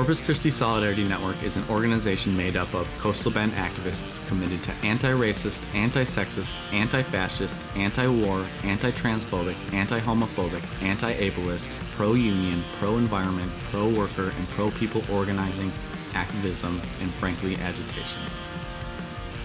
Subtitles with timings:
[0.00, 4.72] Corpus Christi Solidarity Network is an organization made up of Coastal Bend activists committed to
[4.82, 12.14] anti racist, anti sexist, anti fascist, anti war, anti transphobic, anti homophobic, anti ableist, pro
[12.14, 15.70] union, pro environment, pro worker, and pro people organizing,
[16.14, 18.22] activism, and frankly, agitation.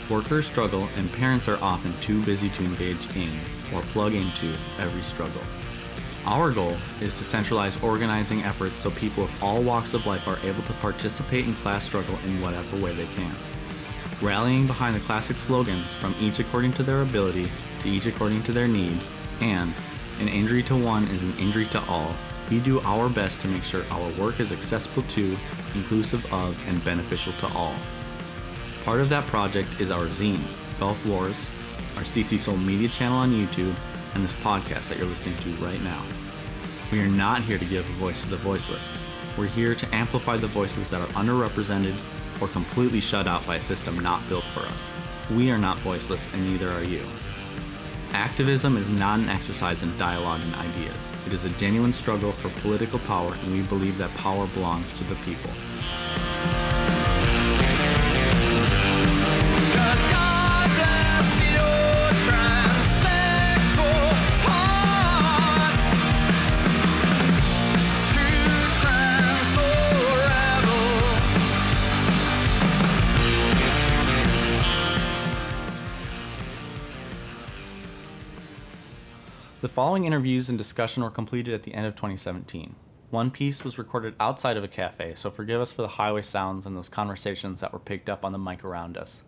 [0.09, 3.29] Workers struggle, and parents are often too busy to engage in
[3.73, 5.41] or plug into every struggle.
[6.27, 10.39] Our goal is to centralize organizing efforts so people of all walks of life are
[10.43, 13.31] able to participate in class struggle in whatever way they can.
[14.23, 17.47] Rallying behind the classic slogans from each according to their ability
[17.81, 18.97] to each according to their need,
[19.39, 19.71] and
[20.19, 22.15] an injury to one is an injury to all,
[22.49, 25.37] we do our best to make sure our work is accessible to,
[25.75, 27.75] inclusive of, and beneficial to all.
[28.83, 30.41] Part of that project is our zine,
[30.79, 31.51] Gulf Wars,
[31.97, 33.75] our CCSol media channel on YouTube,
[34.15, 36.01] and this podcast that you're listening to right now.
[36.91, 38.97] We are not here to give a voice to the voiceless.
[39.37, 41.95] We're here to amplify the voices that are underrepresented
[42.41, 44.91] or completely shut out by a system not built for us.
[45.35, 47.03] We are not voiceless, and neither are you.
[48.13, 51.13] Activism is not an exercise in dialogue and ideas.
[51.27, 55.03] It is a genuine struggle for political power, and we believe that power belongs to
[55.03, 55.51] the people.
[79.75, 82.77] Following interviews and discussion were completed at the end of 2017.
[83.09, 86.65] One piece was recorded outside of a cafe, so forgive us for the highway sounds
[86.65, 89.25] and those conversations that were picked up on the mic around us.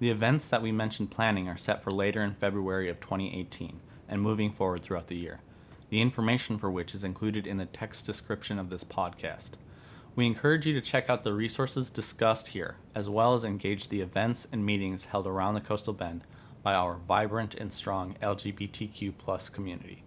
[0.00, 3.78] The events that we mentioned planning are set for later in February of 2018
[4.08, 5.42] and moving forward throughout the year,
[5.90, 9.52] the information for which is included in the text description of this podcast.
[10.16, 14.00] We encourage you to check out the resources discussed here, as well as engage the
[14.00, 16.24] events and meetings held around the Coastal Bend
[16.64, 20.02] by our vibrant and strong LGBTQ plus community.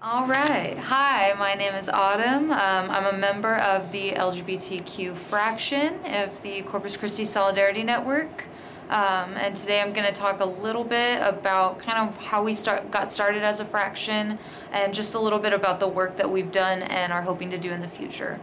[0.00, 0.78] All right.
[0.78, 2.52] Hi, my name is Autumn.
[2.52, 8.44] Um, I'm a member of the LGBTQ fraction of the Corpus Christi Solidarity Network.
[8.88, 12.54] Um, and today I'm going to talk a little bit about kind of how we
[12.54, 14.38] start got started as a fraction
[14.70, 17.58] and just a little bit about the work that we've done and are hoping to
[17.58, 18.38] do in the future.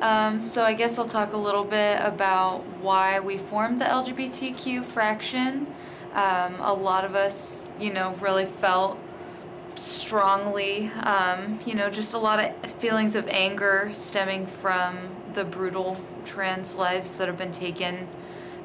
[0.00, 4.84] Um, so I guess I'll talk a little bit about why we formed the LGBTQ
[4.84, 5.68] fraction.
[6.14, 8.98] Um, a lot of us, you know, really felt
[9.76, 16.00] strongly, um, you know, just a lot of feelings of anger stemming from the brutal
[16.24, 18.08] trans lives that have been taken,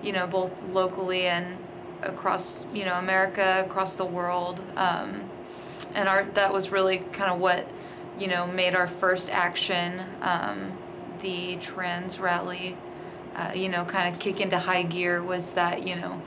[0.02, 1.58] you know, both locally and
[2.02, 4.60] across, you know, America, across the world.
[4.76, 5.30] Um,
[5.94, 7.68] and our that was really kind of what,
[8.20, 10.78] you know, made our first action, um,
[11.22, 12.78] the trans rally,
[13.36, 16.22] uh, you know, kind of kick into high gear was that, you know,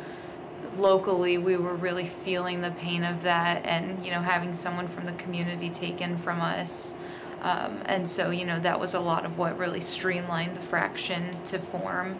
[0.78, 5.06] locally we were really feeling the pain of that and you know having someone from
[5.06, 6.94] the community taken from us.
[7.40, 11.42] Um, and so you know that was a lot of what really streamlined the fraction
[11.46, 12.18] to form.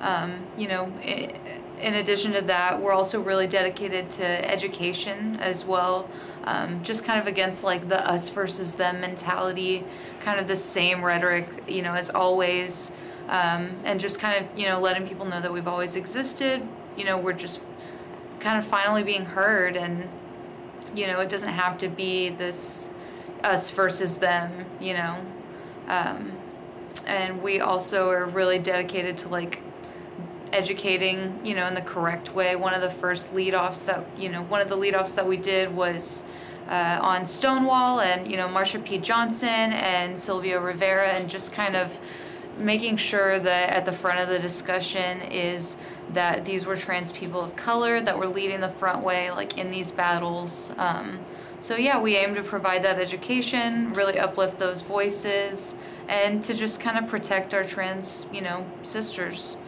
[0.00, 0.92] Um, you know
[1.80, 6.08] in addition to that we're also really dedicated to education as well.
[6.44, 9.84] Um, just kind of against like the us versus them mentality
[10.20, 12.92] kind of the same rhetoric you know as always.
[13.28, 16.66] Um, and just kind of you know letting people know that we've always existed.
[16.96, 17.60] You know we're just
[18.40, 20.08] kind of finally being heard and
[20.94, 22.90] you know it doesn't have to be this
[23.42, 25.24] us versus them you know
[25.88, 26.32] um,
[27.06, 29.60] and we also are really dedicated to like
[30.52, 34.28] educating you know in the correct way one of the first lead offs that you
[34.28, 36.24] know one of the lead offs that we did was
[36.68, 38.98] uh, on Stonewall and you know Marsha P.
[38.98, 41.98] Johnson and Sylvia Rivera and just kind of
[42.58, 45.76] making sure that at the front of the discussion is
[46.12, 49.70] that these were trans people of color that were leading the front way, like in
[49.70, 50.72] these battles.
[50.78, 51.20] Um,
[51.60, 55.74] so yeah, we aim to provide that education, really uplift those voices,
[56.08, 59.58] and to just kind of protect our trans, you know, sisters.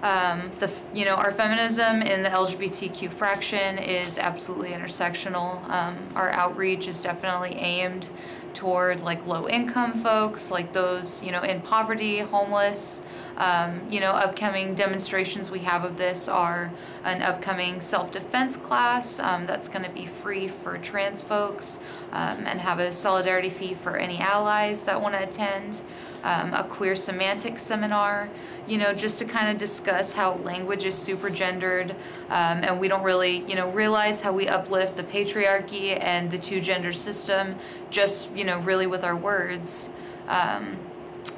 [0.00, 5.68] Um, the you know our feminism in the LGBTQ fraction is absolutely intersectional.
[5.68, 8.08] Um, our outreach is definitely aimed
[8.58, 13.02] toward like low income folks, like those you know in poverty, homeless.
[13.36, 16.72] Um, you know, upcoming demonstrations we have of this are
[17.04, 21.78] an upcoming self-defense class um, that's going to be free for trans folks
[22.10, 25.82] um, and have a solidarity fee for any allies that want to attend.
[26.22, 28.28] Um, a queer semantics seminar,
[28.66, 31.92] you know, just to kind of discuss how language is super gendered,
[32.28, 36.38] um, and we don't really, you know, realize how we uplift the patriarchy and the
[36.38, 37.54] two gender system
[37.90, 39.90] just, you know, really with our words.
[40.26, 40.78] Um,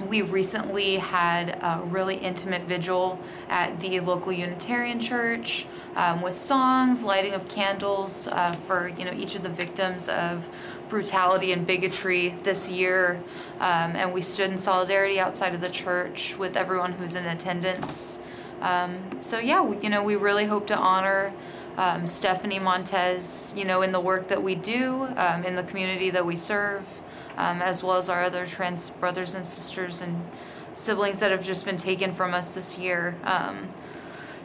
[0.08, 3.18] we recently had a really intimate vigil
[3.48, 5.66] at the local Unitarian church
[5.96, 10.48] um, with songs, lighting of candles uh, for you know each of the victims of
[10.90, 13.22] brutality and bigotry this year,
[13.60, 18.18] um, and we stood in solidarity outside of the church with everyone who's in attendance.
[18.60, 21.32] Um, so yeah, we, you know we really hope to honor.
[21.78, 26.10] Um, Stephanie Montez, you know, in the work that we do, um, in the community
[26.10, 27.00] that we serve,
[27.38, 30.26] um, as well as our other trans brothers and sisters and
[30.74, 33.16] siblings that have just been taken from us this year.
[33.24, 33.68] Um,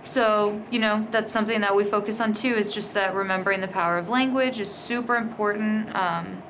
[0.06, 3.68] so, you know, that's something that we focus on too, is just that remembering the
[3.68, 5.96] power of language is super important.
[5.96, 6.44] Um,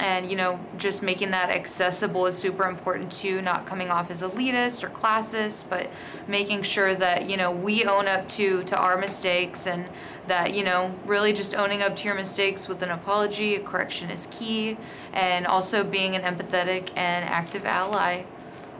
[0.00, 4.22] and, you know, just making that accessible is super important too, not coming off as
[4.22, 5.90] elitist or classist, but
[6.26, 9.90] making sure that, you know, we own up to, to our mistakes and
[10.26, 14.08] that, you know, really just owning up to your mistakes with an apology, a correction
[14.08, 14.78] is key,
[15.12, 18.22] and also being an empathetic and active ally.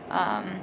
[0.08, 0.60] Um,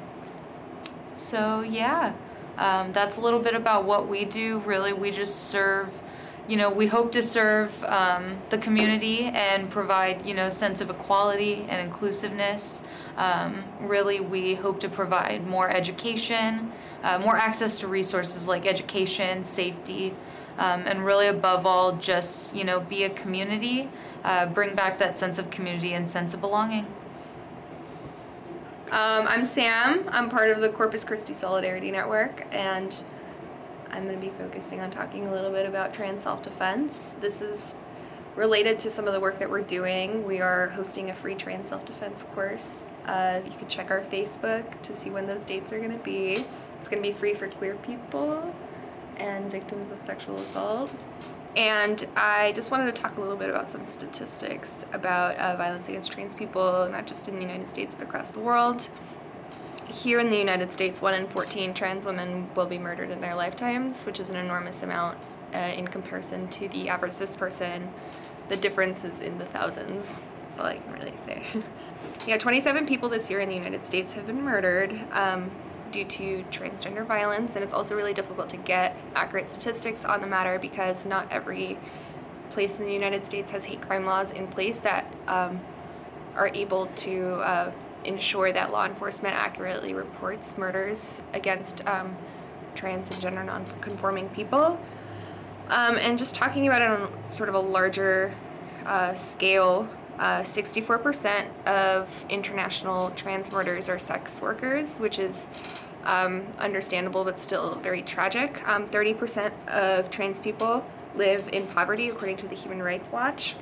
[1.15, 2.13] so, yeah.
[2.59, 4.59] Um, that's a little bit about what we do.
[4.59, 6.01] Really, we just serve.
[6.47, 10.89] You know, we hope to serve um, the community and provide, you know, sense of
[10.89, 12.81] equality and inclusiveness.
[13.17, 16.71] Um, really, we hope to provide more education,
[17.03, 20.15] uh, more access to resources like education, safety,
[20.57, 23.87] um, and really above all, just you know, be a community,
[24.23, 26.87] uh, bring back that sense of community and sense of belonging.
[28.91, 30.09] Um, I'm Sam.
[30.11, 33.03] I'm part of the Corpus Christi Solidarity Network, and
[33.91, 37.15] I'm going to be focusing on talking a little bit about trans self defense.
[37.21, 37.75] This is
[38.35, 40.25] related to some of the work that we're doing.
[40.25, 42.85] We are hosting a free trans self defense course.
[43.05, 46.43] Uh, you can check our Facebook to see when those dates are going to be.
[46.79, 48.55] It's going to be free for queer people
[49.17, 50.89] and victims of sexual assault.
[51.55, 55.89] And I just wanted to talk a little bit about some statistics about uh, violence
[55.89, 58.89] against trans people, not just in the United States, but across the world.
[59.87, 63.33] Here in the United States, 1 in 14 trans women will be murdered in their
[63.33, 65.17] lifetimes, which is an enormous amount
[65.53, 67.91] uh, in comparison to the average cis person.
[68.49, 70.21] The difference is in the thousands.
[70.47, 71.43] That's all I can really say.
[72.27, 74.99] yeah, 27 people this year in the United States have been murdered.
[75.11, 75.49] Um,
[75.91, 80.27] due to transgender violence, and it's also really difficult to get accurate statistics on the
[80.27, 81.77] matter because not every
[82.51, 85.59] place in the United States has hate crime laws in place that um,
[86.35, 87.71] are able to uh,
[88.03, 92.15] ensure that law enforcement accurately reports murders against um,
[92.75, 94.79] trans and gender non-conforming people.
[95.69, 98.33] Um, and just talking about it on sort of a larger
[98.85, 99.87] uh, scale,
[100.19, 105.47] uh, 64% of international trans murders are sex workers, which is
[106.03, 108.61] um, understandable but still very tragic.
[108.67, 110.85] Um, 30% of trans people
[111.15, 113.55] live in poverty, according to the Human Rights Watch.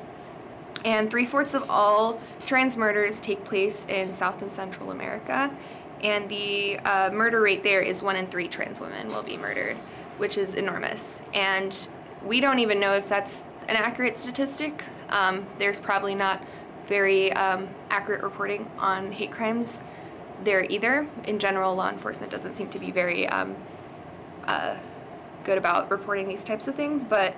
[0.83, 5.55] And three fourths of all trans murders take place in South and Central America.
[6.01, 9.77] And the uh, murder rate there is one in three trans women will be murdered,
[10.17, 11.21] which is enormous.
[11.33, 11.87] And
[12.23, 14.83] we don't even know if that's an accurate statistic.
[15.09, 16.43] Um, there's probably not
[16.87, 19.81] very um, accurate reporting on hate crimes
[20.43, 21.07] there either.
[21.25, 23.55] In general, law enforcement doesn't seem to be very um,
[24.45, 24.75] uh,
[25.43, 27.35] good about reporting these types of things, but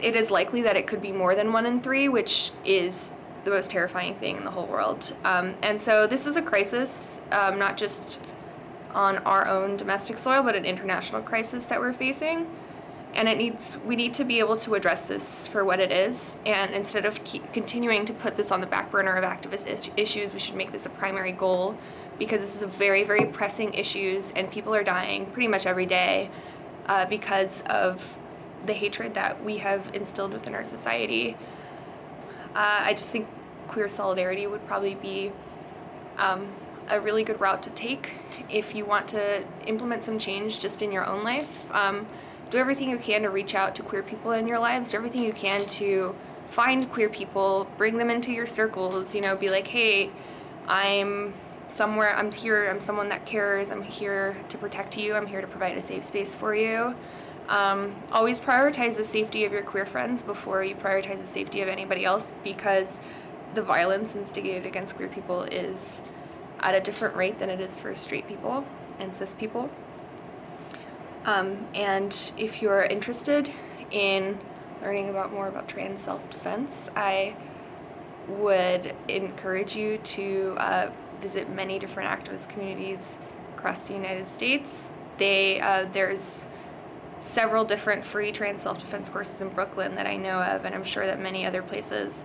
[0.00, 3.12] it is likely that it could be more than one in three, which is
[3.44, 5.14] the most terrifying thing in the whole world.
[5.24, 8.18] Um, and so this is a crisis, um, not just
[8.92, 12.46] on our own domestic soil, but an international crisis that we're facing
[13.16, 16.38] and it needs we need to be able to address this for what it is.
[16.44, 17.20] And instead of
[17.52, 20.70] continuing to put this on the back burner of activist is- issues we should make
[20.70, 21.76] this a primary goal.
[22.18, 25.86] Because this is a very very pressing issues and people are dying pretty much every
[25.86, 26.30] day
[26.86, 28.18] uh, because of
[28.64, 31.36] the hatred that we have instilled within our society.
[32.54, 33.28] Uh, i just think
[33.68, 35.30] queer solidarity would probably be
[36.16, 36.48] um,
[36.88, 38.12] a really good route to take
[38.48, 41.66] if you want to implement some change just in your own life.
[41.72, 42.06] Um,
[42.50, 44.90] do everything you can to reach out to queer people in your lives.
[44.90, 46.14] Do everything you can to
[46.48, 49.14] find queer people, bring them into your circles.
[49.14, 50.10] You know, be like, hey,
[50.68, 51.34] I'm
[51.68, 55.46] somewhere, I'm here, I'm someone that cares, I'm here to protect you, I'm here to
[55.46, 56.94] provide a safe space for you.
[57.48, 61.68] Um, always prioritize the safety of your queer friends before you prioritize the safety of
[61.68, 63.00] anybody else because
[63.54, 66.02] the violence instigated against queer people is
[66.60, 68.64] at a different rate than it is for straight people
[68.98, 69.70] and cis people.
[71.26, 73.52] Um, and if you're interested
[73.90, 74.38] in
[74.80, 77.34] learning about more about trans self-defense, I
[78.28, 80.90] would encourage you to uh,
[81.20, 83.18] visit many different activist communities
[83.56, 84.86] across the United States.
[85.18, 86.44] They uh, there's
[87.18, 91.06] several different free trans self-defense courses in Brooklyn that I know of, and I'm sure
[91.06, 92.24] that many other places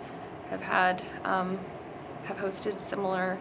[0.51, 1.60] have had um,
[2.25, 3.39] have hosted similar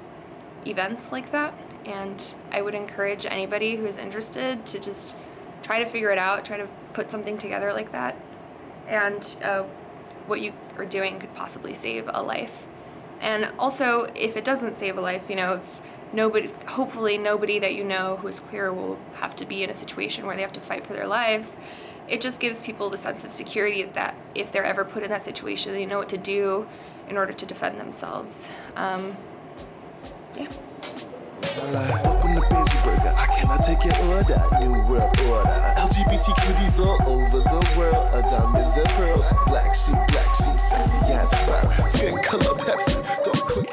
[0.64, 1.52] events like that.
[1.85, 5.17] And I would encourage anybody who is interested to just
[5.62, 8.17] try to figure it out, try to put something together like that.
[8.88, 9.64] And uh,
[10.26, 12.67] what you are doing could possibly save a life.
[13.21, 15.81] And also, if it doesn't save a life, you know, if
[16.12, 19.75] nobody, hopefully, nobody that you know who is queer will have to be in a
[19.75, 21.57] situation where they have to fight for their lives.
[22.09, 25.23] It just gives people the sense of security that if they're ever put in that
[25.23, 26.67] situation, they know what to do
[27.09, 28.49] in order to defend themselves.
[28.75, 29.17] Um,
[30.37, 32.20] yeah.
[33.02, 33.16] Welcome Burger.
[33.16, 34.38] I cannot take your order.
[34.61, 35.50] New world order.
[35.76, 38.14] LGBT cuties all over the world.
[38.14, 39.33] A diamonds and pearls.
[39.47, 41.87] Black sheep, black sheep, sexy as pearl.
[41.87, 43.25] Skin color Pepsi.
[43.25, 43.69] Don't click.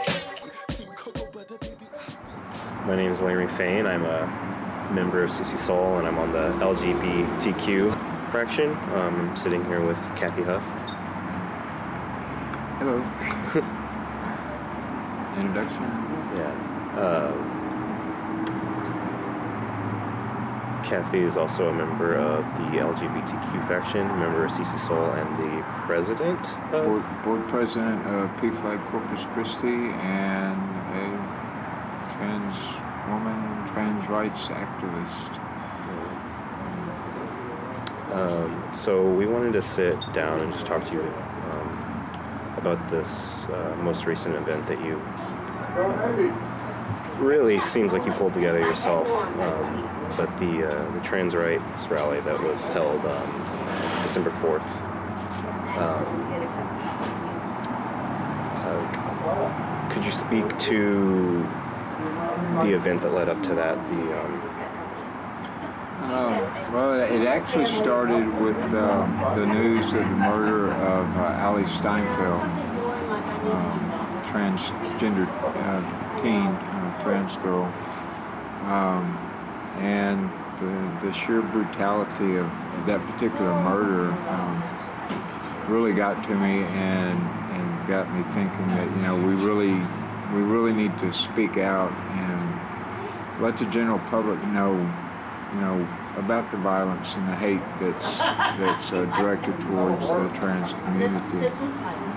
[2.85, 3.85] My name is Larry Fain.
[3.85, 7.93] I'm a member of CCSol and I'm on the LGBTQ
[8.29, 8.71] fraction.
[8.93, 10.63] Um, I'm sitting here with Kathy Huff.
[12.79, 13.03] Hello.
[15.37, 15.83] Introduction?
[15.83, 16.93] Yeah.
[16.97, 17.46] Uh,
[20.87, 26.39] Kathy is also a member of the LGBTQ faction, member of CCSol, and the president
[26.73, 30.57] of board, board president of PFLAG Corpus Christi, and
[30.95, 32.77] a trans
[33.09, 35.43] woman, trans rights activist.
[38.13, 42.09] Um, so we wanted to sit down and just talk to you um,
[42.55, 45.01] about this uh, most recent event that you
[47.21, 49.09] really seems like you pulled together yourself.
[49.37, 54.81] Um, but the uh, the trans rights rally that was held um, December fourth.
[55.77, 56.05] Um,
[58.65, 61.43] uh, could you speak to
[62.63, 63.75] the event that led up to that?
[63.89, 64.41] The um,
[65.99, 71.65] uh, well, it actually started with uh, the news of the murder of uh, Ali
[71.65, 72.41] Steinfeld,
[73.51, 73.91] um,
[74.23, 77.71] transgender uh, teen, uh, trans girl.
[78.65, 79.36] Um,
[79.77, 80.29] and
[80.59, 82.49] the, the sheer brutality of,
[82.87, 84.63] that particular murder um,
[85.67, 87.19] really got to me and
[87.51, 89.73] and got me thinking that you know we really
[90.33, 94.73] we really need to speak out and let the general public know
[95.53, 98.19] you know about the violence and the hate that's
[98.57, 101.47] that's uh, directed towards the trans community,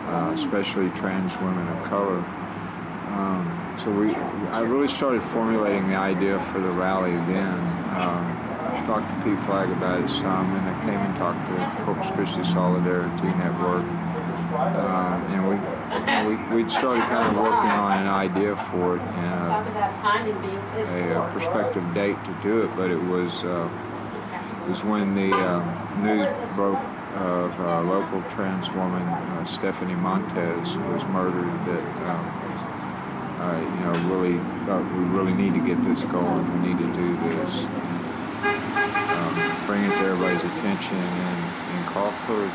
[0.08, 2.18] uh, especially trans women of color.
[3.08, 7.58] Um, so we, I really started formulating the idea for the rally then.
[7.96, 8.40] Um,
[8.84, 13.28] talked to PFLAG about it some, and I came and talked to Corpus Christi Solidarity
[13.38, 13.84] Network,
[14.52, 19.52] uh, and we, we we'd started kind of working on an idea for it and
[20.88, 22.74] a, a, prospective date to do it.
[22.76, 23.68] But it was uh,
[24.64, 26.78] it was when the uh, news broke
[27.14, 32.10] of a local trans woman, uh, Stephanie Montez, was murdered that.
[32.10, 32.69] Um,
[33.40, 36.44] uh, you know, really thought we really need to get this going.
[36.60, 37.64] We need to do this.
[38.44, 39.34] Um,
[39.66, 42.48] bring it to everybody's attention and, and call for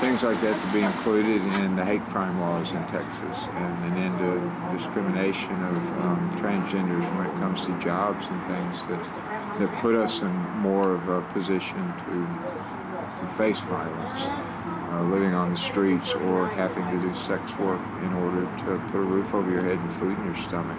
[0.00, 3.96] things like that to be included in the hate crime laws in Texas and an
[3.96, 9.04] end to discrimination of um, transgenders when it comes to jobs and things that,
[9.60, 12.26] that put us in more of a position to,
[13.16, 14.26] to face violence
[14.92, 18.98] uh, living on the streets or having to do sex work in order to put
[18.98, 20.78] a roof over your head and food in your stomach.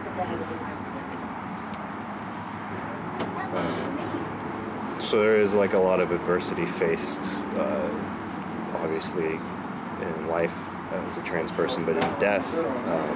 [3.55, 7.89] Uh, so there is like a lot of adversity faced, uh,
[8.75, 9.39] obviously,
[10.01, 12.65] in life as a trans person, but in death.
[12.87, 13.09] Um,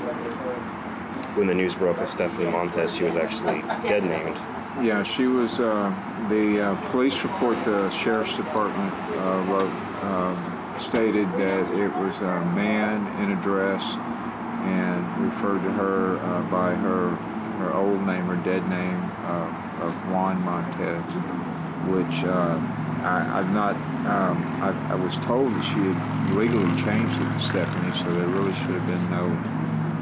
[1.36, 4.36] when the news broke of Stephanie Montez, she was actually dead named.
[4.84, 5.60] Yeah, she was.
[5.60, 5.94] Uh,
[6.30, 9.72] the uh, police report the sheriff's department uh, wrote
[10.04, 16.42] um, stated that it was a man in a dress and referred to her uh,
[16.50, 17.16] by her
[17.58, 21.04] her old name, her dead name uh, of Juan Montez,
[21.90, 22.60] which uh,
[23.04, 23.76] I, have not.
[24.06, 28.28] Um, I, I, was told that she had legally changed it to Stephanie, so there
[28.28, 29.30] really should have been no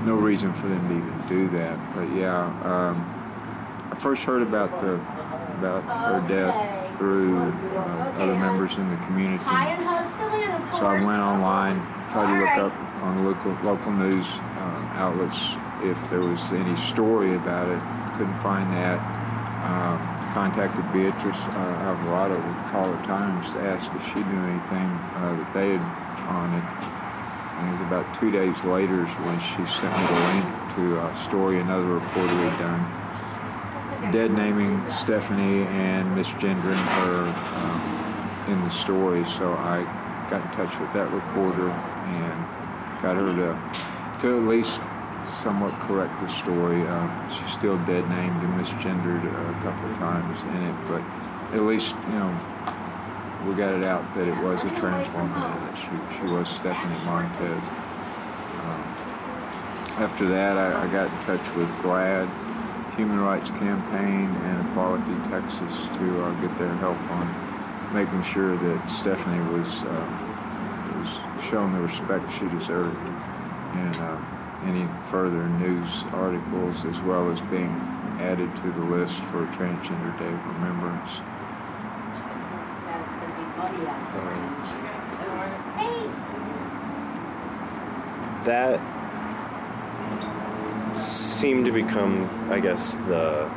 [0.05, 1.95] no reason for them to even do that.
[1.95, 8.77] But yeah, um, I first heard about the about her death through uh, other members
[8.77, 9.43] in the community.
[10.15, 11.79] So I went online,
[12.09, 17.35] tried to look up on local local news uh, outlets if there was any story
[17.35, 17.81] about it.
[18.17, 18.99] Couldn't find that.
[19.65, 24.89] Um, contacted Beatrice uh, Alvarado with the Caller Times to ask if she knew anything
[25.15, 25.83] uh, that they had
[26.27, 26.63] on it.
[27.57, 30.45] And it was about two days later when she sent me the link
[30.75, 37.23] to a story another reporter had done dead naming Stephanie and misgendering her
[37.63, 39.23] um, in the story.
[39.23, 44.81] So I got in touch with that reporter and got her to to at least
[45.25, 46.81] somewhat correct the story.
[46.83, 51.01] Uh, she's still dead named and misgendered a couple of times in it, but
[51.53, 52.39] at least you know
[53.45, 56.95] we got it out that it was a trans woman that she, she was Stephanie
[57.05, 57.63] Montez.
[58.63, 58.81] Um,
[60.01, 62.27] after that, I, I, got in touch with GLAAD,
[62.95, 67.54] Human Rights Campaign, and Equality Texas to uh, get their help on
[67.95, 70.07] making sure that Stephanie was uh,
[70.99, 72.97] was shown the respect she deserved,
[73.73, 74.17] and uh,
[74.63, 77.71] any further news articles as well as being
[78.19, 81.21] added to the list for Transgender Day of Remembrance.
[88.43, 88.81] That
[90.93, 93.49] seemed to become, I guess, the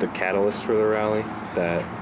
[0.00, 1.22] the catalyst for the rally.
[1.54, 1.97] That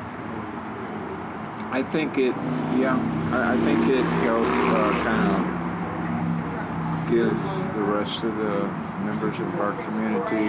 [1.76, 2.34] I think it,
[2.80, 2.96] yeah,
[3.32, 5.44] I, I think it helped uh, kind of
[7.10, 7.36] give
[7.74, 8.64] the rest of the
[9.04, 10.48] members of our community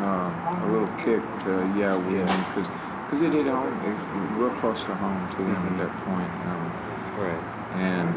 [0.00, 2.16] uh, a little kick to, yeah, we
[2.48, 2.66] because
[3.04, 5.74] because it hit home, it, real close to home to them mm-hmm.
[5.74, 6.32] at that point.
[6.48, 6.64] Um,
[7.20, 7.44] right.
[7.76, 8.08] And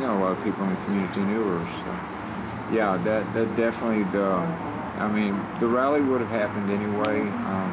[0.00, 1.66] you know, a lot of people in the community knew her.
[1.66, 4.26] So, yeah, that that definitely the.
[4.98, 7.20] I mean, the rally would have happened anyway.
[7.30, 7.72] Um,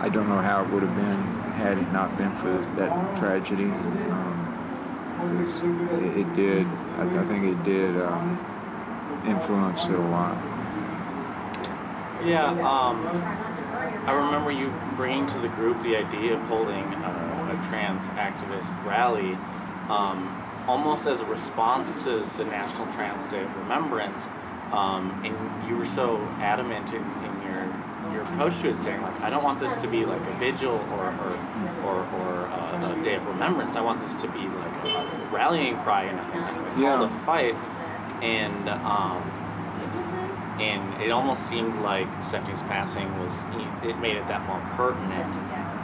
[0.00, 3.64] I don't know how it would have been had it not been for that tragedy.
[3.64, 4.50] Um,
[5.22, 6.66] it, it, did.
[6.66, 8.38] I, I, think it did um,
[9.26, 10.36] influence it a lot.
[12.24, 12.50] Yeah.
[12.50, 13.06] Um,
[14.06, 18.84] I remember you bringing to the group the idea of holding a, a trans activist
[18.84, 19.34] rally
[19.88, 24.28] um, almost as a response to the National Trans Day of Remembrance.
[24.72, 27.33] Um, and you were so adamant in, in
[28.34, 31.06] approach to it, saying like, I don't want this to be like a vigil or
[31.06, 31.38] or
[31.84, 33.76] or, or uh, a day of remembrance.
[33.76, 36.98] I want this to be like a rallying cry and a, and a call yeah.
[36.98, 37.54] to fight.
[38.22, 39.22] And um,
[40.60, 43.44] and it almost seemed like Stephanie's passing was
[43.82, 45.34] it made it that more pertinent.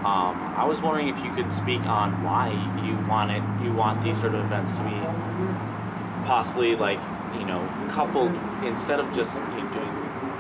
[0.05, 2.51] Um, I was wondering if you could speak on why
[2.85, 4.97] you want it, you want these sort of events to be
[6.25, 7.01] possibly like
[7.35, 8.33] you know coupled
[8.65, 9.90] instead of just you know, doing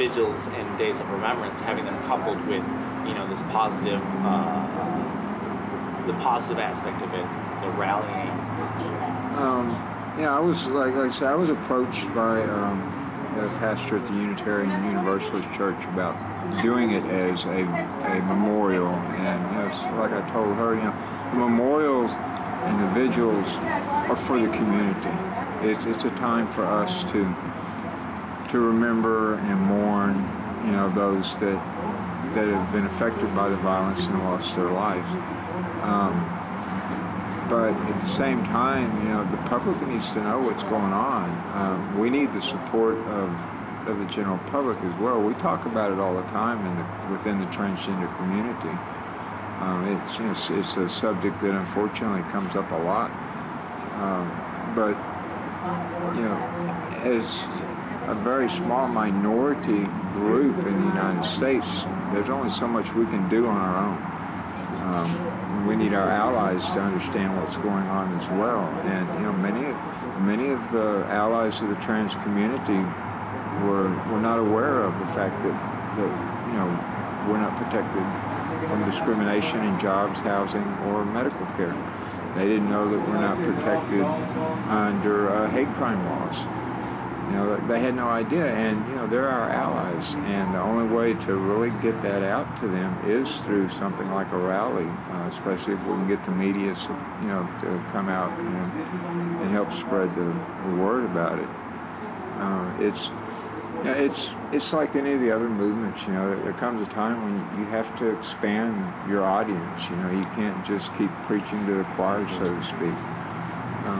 [0.00, 2.64] vigils and days of remembrance, having them coupled with
[3.06, 7.26] you know this positive, uh, the positive aspect of it,
[7.60, 8.30] the rallying.
[9.36, 9.68] Um,
[10.18, 12.42] yeah, I was like, like I said, I was approached by.
[12.42, 12.96] Um,
[13.36, 16.16] the pastor at the Unitarian Universalist Church about
[16.64, 18.88] doing it as a, a memorial.
[18.88, 20.94] And you know, like I told her, you know,
[21.30, 22.14] the memorials
[22.66, 23.54] and the vigils
[24.10, 25.16] are for the community.
[25.62, 27.24] It's, it's a time for us to
[28.50, 30.16] to remember and mourn,
[30.64, 31.56] you know, those that
[32.34, 35.08] that have been affected by the violence and lost their lives.
[35.82, 36.14] Um,
[37.48, 41.30] but at the same time, you know, the public needs to know what's going on.
[41.56, 43.30] Um, we need the support of
[43.86, 45.20] of the general public as well.
[45.20, 48.76] We talk about it all the time in the, within the transgender community.
[49.60, 53.10] Um, it's, you know, it's, a subject that unfortunately comes up a lot.
[53.94, 54.28] Um,
[54.74, 54.96] but
[56.14, 56.36] you know,
[57.02, 57.48] as
[58.11, 63.29] a very small minority group in the United States, there's only so much we can
[63.29, 64.11] do on our own.
[64.83, 68.64] Um, we need our allies to understand what's going on as well.
[68.83, 69.62] And you know, many
[70.25, 72.81] many of the allies of the trans community
[73.62, 75.55] were were not aware of the fact that
[75.96, 76.11] that
[76.49, 76.66] you know
[77.29, 78.03] we're not protected
[78.66, 81.77] from discrimination in jobs, housing, or medical care.
[82.35, 84.03] They didn't know that we're not protected
[84.68, 86.46] under uh, hate crime laws.
[87.31, 90.93] You know, they had no idea, and you know, they're our allies, and the only
[90.93, 95.27] way to really get that out to them is through something like a rally, uh,
[95.29, 96.75] especially if we can get the media,
[97.23, 101.49] you know, to come out and, and help spread the, the word about it.
[102.40, 103.12] Uh, it's
[103.85, 106.09] it's it's like any of the other movements.
[106.09, 109.88] You know, there comes a time when you have to expand your audience.
[109.88, 112.95] You know, you can't just keep preaching to the choir, so to speak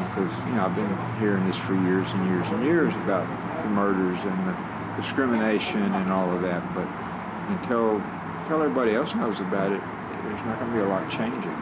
[0.09, 3.27] because um, you know I've been hearing this for years and years and years about
[3.63, 4.57] the murders and the
[4.97, 6.63] discrimination and all of that.
[6.75, 6.89] But
[7.49, 7.97] until
[8.41, 9.83] until everybody else knows about it,
[10.23, 11.57] there's not going to be a lot changing.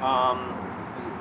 [0.00, 0.48] Um,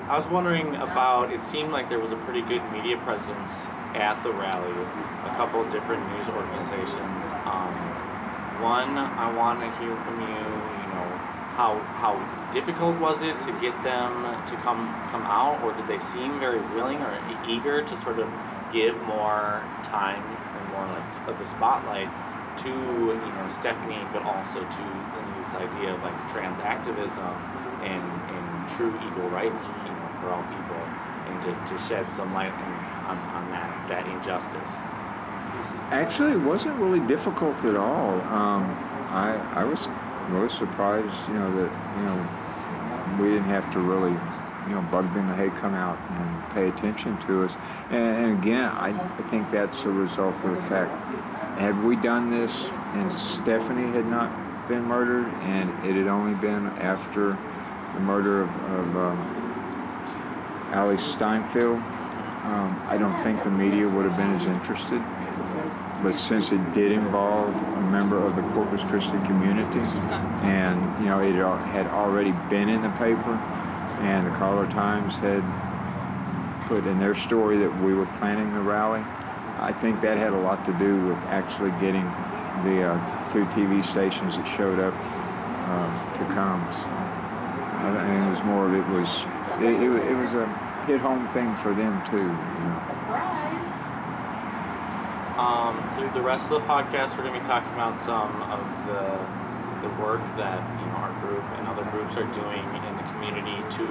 [0.07, 1.31] I was wondering about.
[1.31, 3.51] It seemed like there was a pretty good media presence
[3.93, 4.71] at the rally.
[5.25, 7.25] A couple different news organizations.
[7.45, 8.08] Um,
[8.61, 10.27] one, I want to hear from you.
[10.27, 11.07] You know,
[11.55, 12.19] how how
[12.53, 16.59] difficult was it to get them to come come out, or did they seem very
[16.75, 17.13] willing or
[17.47, 18.29] eager to sort of
[18.71, 22.09] give more time and more like of the spotlight
[22.63, 24.85] to you know Stephanie, but also to
[25.43, 27.33] this idea of like trans activism
[27.81, 30.83] and and true equal rights, you know, for all people
[31.29, 32.73] and to, to shed some light on,
[33.05, 34.98] on, on that, that injustice?
[35.91, 38.21] Actually, it wasn't really difficult at all.
[38.21, 38.63] Um,
[39.09, 39.89] I, I was
[40.29, 44.11] really surprised, you know, that, you know, we didn't have to really,
[44.67, 47.57] you know, bug them to, hey, come out and pay attention to us.
[47.89, 50.91] And, and again, I, I think that's a result of the fact,
[51.57, 56.67] had we done this and Stephanie had not been murdered and it had only been
[56.77, 57.31] after
[57.95, 59.17] the murder of, of um,
[60.71, 61.77] Allie Steinfeld,
[62.43, 65.01] um, I don't think the media would have been as interested.
[66.01, 69.79] But since it did involve a member of the Corpus Christi community,
[70.43, 73.33] and you know it had already been in the paper,
[73.99, 75.43] and the Caller Times had
[76.67, 79.03] put in their story that we were planning the rally,
[79.57, 82.05] I think that had a lot to do with actually getting
[82.63, 84.93] the uh, two TV stations that showed up
[85.67, 86.65] um, to come.
[86.71, 86.89] So,
[87.81, 89.25] I think it was more of it was
[89.59, 90.47] it, it, it was a
[90.85, 92.17] hit home thing for them too.
[92.17, 93.48] You know.
[95.39, 98.59] Um, through the rest of the podcast, we're going to be talking about some of
[98.91, 99.39] the
[99.79, 103.55] the work that you know our group and other groups are doing in the community
[103.79, 103.87] to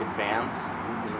[0.00, 0.72] advance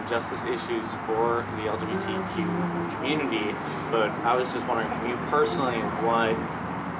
[0.09, 3.53] justice issues for the LGBTQ community.
[3.91, 6.33] But I was just wondering from you personally, what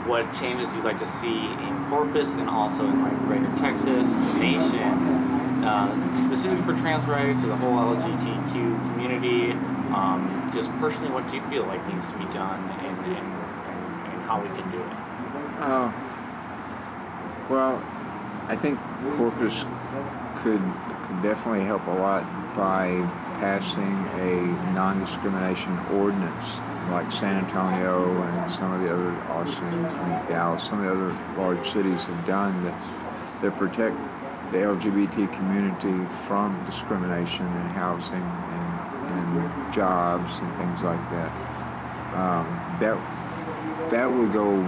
[0.05, 4.39] what changes you'd like to see in Corpus and also in like Greater Texas, the
[4.39, 8.53] nation, uh, specifically for trans rights or the whole LGBTQ
[8.93, 9.53] community.
[9.89, 14.13] Um, just personally, what do you feel like needs to be done and, and, and,
[14.13, 14.91] and how we can do it?
[15.59, 15.91] Uh,
[17.49, 17.83] well,
[18.47, 18.79] I think
[19.12, 19.65] Corpus
[20.35, 20.62] could
[21.03, 22.23] could definitely help a lot
[22.55, 22.99] by
[23.35, 26.59] passing a non-discrimination ordinance
[26.91, 31.17] like San Antonio and some of the other Austin, think Dallas, some of the other
[31.38, 32.81] large cities have done that
[33.41, 33.95] that protect
[34.51, 38.58] the LGBT community from discrimination in housing and and
[39.79, 41.31] jobs and things like that.
[42.13, 42.45] Um,
[42.81, 42.99] that
[43.91, 44.59] that would go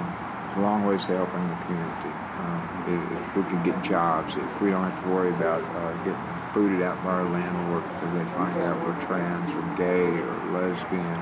[0.55, 2.13] a long ways to helping the community.
[2.39, 6.23] Um, if, we could get jobs, if we don't have to worry about uh, getting
[6.53, 11.21] booted out by our landlord because they find out we're trans or gay or lesbian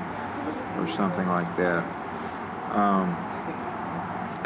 [0.78, 1.82] or something like that.
[2.70, 3.10] Um,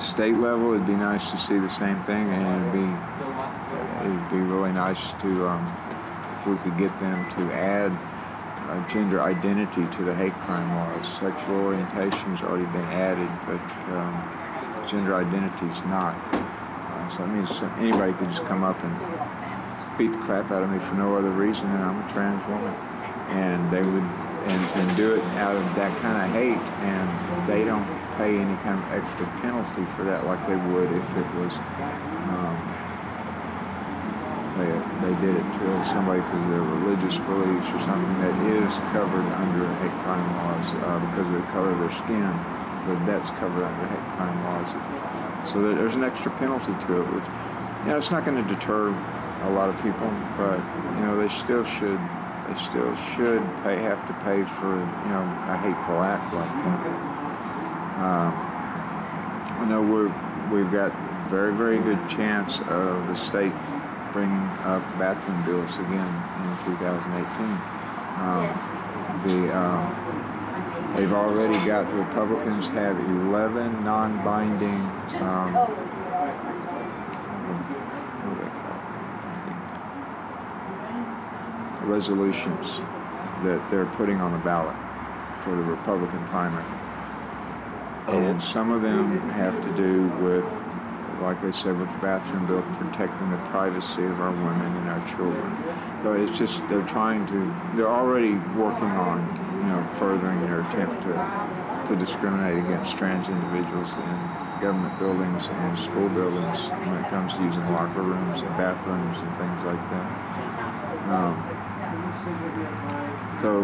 [0.00, 2.88] state level, it'd be nice to see the same thing, and it'd be
[4.08, 5.64] it'd be really nice to um,
[6.32, 7.92] if we could get them to add
[8.74, 11.06] uh, gender identity to the hate crime laws.
[11.06, 13.60] Sexual orientation's already been added, but
[13.94, 16.16] um, gender identity is not.
[16.32, 18.94] Uh, so that means anybody could just come up and
[19.96, 22.74] beat the crap out of me for no other reason than I'm a trans woman,
[23.30, 24.04] and they would
[24.46, 28.56] and, and do it out of that kind of hate, and they don't pay any
[28.58, 31.56] kind of extra penalty for that like they would if it was.
[34.64, 38.78] They, they did it to somebody because of their religious beliefs or something that is
[38.90, 42.32] covered under hate crime laws uh, because of the color of their skin,
[42.86, 44.72] but that's covered under hate crime laws.
[45.46, 47.24] So there's an extra penalty to it, which,
[47.84, 48.88] you know, it's not going to deter
[49.42, 50.58] a lot of people, but,
[50.96, 52.00] you know, they still should,
[52.48, 56.86] they still should pay, have to pay for, you know, a hateful act like that.
[58.00, 58.32] Um,
[59.60, 60.08] I know we're,
[60.50, 60.92] we've got
[61.28, 63.52] very, very good chance of the state
[64.14, 67.44] bringing up bathroom bills again in 2018.
[68.22, 68.46] Um,
[69.26, 74.80] the um, they've already got the Republicans have 11 non-binding.
[75.20, 75.50] Um,
[81.82, 82.80] resolutions
[83.42, 84.74] that they're putting on the ballot
[85.42, 86.64] for the Republican primary.
[88.06, 90.44] And some of them have to do with
[91.20, 95.06] like they said with the bathroom bill, protecting the privacy of our women and our
[95.08, 95.56] children.
[96.00, 99.26] So it's just they're trying to, they're already working on,
[99.58, 101.12] you know, furthering their attempt to,
[101.86, 107.42] to discriminate against trans individuals in government buildings and school buildings when it comes to
[107.42, 110.06] using locker rooms and bathrooms and things like that.
[111.10, 111.36] Um,
[113.38, 113.62] so,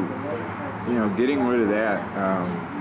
[0.90, 2.00] you know, getting rid of that.
[2.16, 2.79] Um,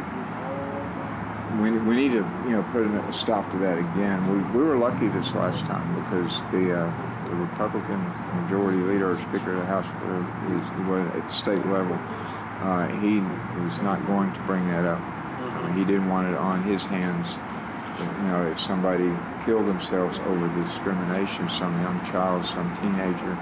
[1.58, 4.28] we, we need to you know put a stop to that again.
[4.28, 8.04] We, we were lucky this last time because the uh, the Republican
[8.42, 11.98] majority leader or Speaker of the House uh, he was at the state level.
[12.62, 13.22] Uh, he
[13.62, 15.00] was not going to bring that up.
[15.00, 17.40] I mean, he didn't want it on his hands.
[18.00, 23.38] You know, if somebody killed themselves over discrimination, some young child, some teenager,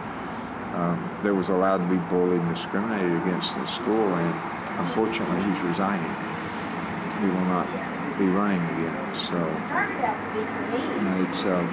[0.74, 5.62] um, that was allowed to be bullied and discriminated against in school, and unfortunately, he's
[5.62, 6.12] resigning.
[7.20, 7.68] He will not
[8.18, 9.14] be running again.
[9.14, 9.38] So
[11.24, 11.64] it's uh,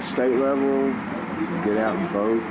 [0.00, 0.90] state level,
[1.62, 2.42] get out and vote.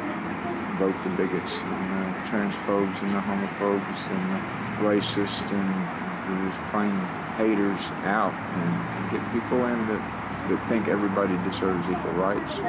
[0.78, 4.40] vote the bigots and the transphobes and the homophobes and the
[4.84, 6.96] racists and these plain
[7.38, 10.02] haters out and, and get people in that,
[10.50, 12.62] that think everybody deserves equal rights.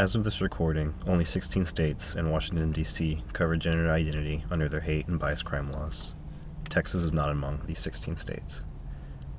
[0.00, 3.22] As of this recording, only 16 states and Washington, D.C.
[3.34, 6.14] cover gender identity under their hate and bias crime laws.
[6.70, 8.64] Texas is not among these 16 states.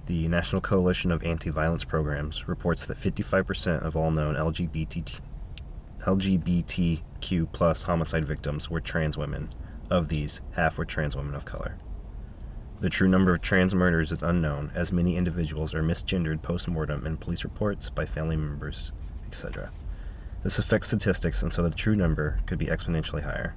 [0.05, 5.19] The National Coalition of Anti Violence Programs reports that 55% of all known LGBT,
[6.05, 9.51] LGBTQ plus homicide victims were trans women.
[9.89, 11.79] Of these, half were trans women of color.
[12.81, 17.07] The true number of trans murders is unknown, as many individuals are misgendered post mortem
[17.07, 18.91] in police reports by family members,
[19.25, 19.71] etc.
[20.43, 23.55] This affects statistics, and so the true number could be exponentially higher.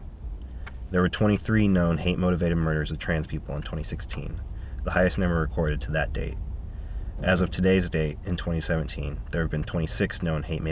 [0.91, 4.41] There were 23 known hate motivated murders of trans people in 2016,
[4.85, 6.37] the highest number recorded to that date.
[7.23, 10.63] As of today's date, in 2017, there have been 26 known hate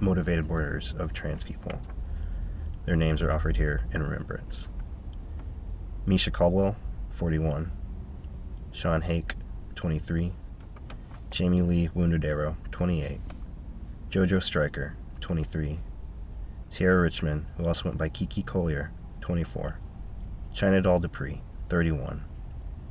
[0.00, 1.80] motivated murders of trans people.
[2.86, 4.66] Their names are offered here in remembrance
[6.06, 6.76] Mesha Caldwell,
[7.10, 7.70] 41,
[8.72, 9.34] Sean Hake,
[9.74, 10.32] 23,
[11.30, 13.20] Jamie Lee Wounded Arrow, 28,
[14.08, 15.80] JoJo Striker, 23.
[16.68, 19.78] Sierra Richmond, who also went by Keke Collier, 24.
[20.52, 22.24] Chyna Doll Dupree, 31.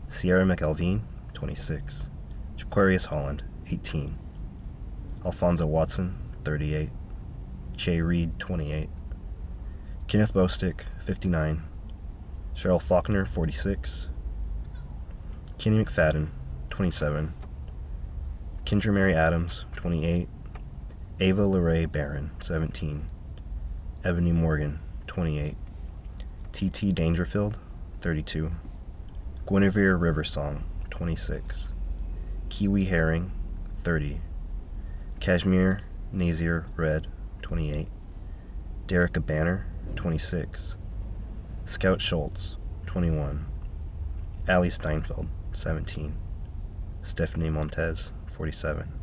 [0.09, 1.01] Ciara McElveen,
[1.33, 2.07] 26.
[2.55, 4.17] Jaquarius Holland, 18.
[5.25, 6.89] Alfonso Watson, 38.
[7.75, 8.89] Che Reed, 28.
[10.07, 11.63] Kenneth Bostick, 59.
[12.55, 14.09] Cheryl Faulkner, 46.
[15.59, 16.29] Kenne McFadden,
[16.69, 17.33] 27.
[18.65, 20.27] Kendra Mary Adams, 28.
[21.19, 23.10] Ava Lorraine Barron, 17.
[24.03, 25.58] Ebony Morgan, 28.
[26.51, 26.91] T.T.
[26.91, 27.58] Dangerfield,
[28.01, 28.51] 32.
[29.47, 31.69] Guinevere Riversong, 26.
[32.49, 33.32] Kiwi Herring,
[33.75, 34.21] 30.
[35.19, 37.08] Kashmir Nazir Red,
[37.41, 37.88] 28.
[38.86, 40.75] Derek Banner, 26.
[41.65, 43.47] Scout Schultz, 21.
[44.47, 46.15] Allie Steinfeld, 17.
[47.01, 48.93] Stephanie Montez, 47.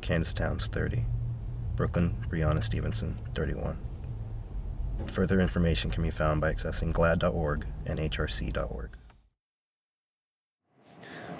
[0.00, 1.04] Candace Towns, 30.
[1.76, 3.78] Brooklyn Brianna Stevenson, 31.
[5.06, 8.90] Further information can be found by accessing glaad.org and hrc.org.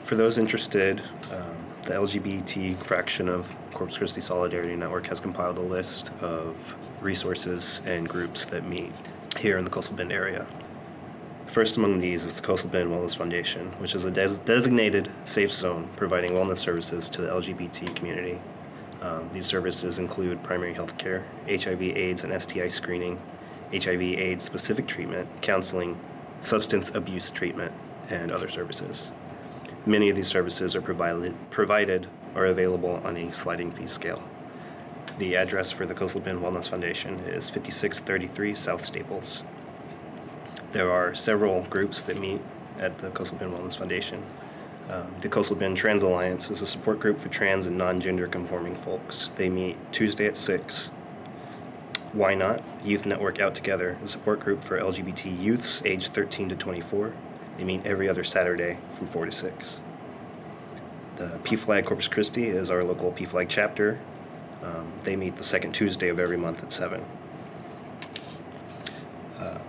[0.01, 5.63] For those interested, um, the LGBT fraction of Corpus Christi Solidarity Network has compiled a
[5.63, 8.93] list of resources and groups that meet
[9.39, 10.47] here in the Coastal Bend area.
[11.47, 15.53] First among these is the Coastal Bend Wellness Foundation, which is a des- designated safe
[15.53, 18.41] zone providing wellness services to the LGBT community
[19.05, 23.21] um, these services include primary health care, HIV, AIDS, and STI screening,
[23.71, 26.01] HIV, AIDS specific treatment, counseling,
[26.41, 27.73] substance abuse treatment,
[28.09, 29.11] and other services.
[29.85, 34.23] Many of these services are provided, provided or available on a sliding fee scale.
[35.19, 39.43] The address for the Coastal Bend Wellness Foundation is 5633 South Staples.
[40.73, 42.41] There are several groups that meet
[42.79, 44.25] at the Coastal Bend Wellness Foundation.
[44.89, 48.27] Um, the Coastal Bend Trans Alliance is a support group for trans and non gender
[48.27, 49.31] conforming folks.
[49.37, 50.91] They meet Tuesday at 6.
[52.13, 52.63] Why Not?
[52.85, 57.13] Youth Network Out Together, a support group for LGBT youths aged 13 to 24.
[57.57, 59.81] They meet every other Saturday from 4 to 6.
[61.17, 63.99] The PFLAG Corpus Christi is our local PFLAG chapter.
[64.63, 67.05] Um, they meet the second Tuesday of every month at 7.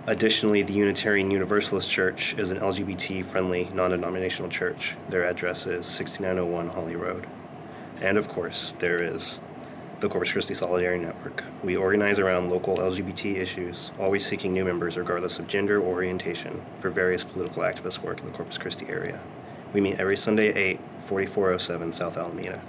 [0.08, 4.94] Additionally, the Unitarian Universalist Church is an LGBT friendly, non denominational church.
[5.08, 7.26] Their address is 6901 Holly Road.
[8.00, 9.40] And of course, there is
[9.98, 11.42] the Corpus Christi Solidarity Network.
[11.64, 16.62] We organize around local LGBT issues, always seeking new members regardless of gender or orientation
[16.78, 19.20] for various political activist work in the Corpus Christi area.
[19.72, 22.62] We meet every Sunday at 8, 4407 South Alameda.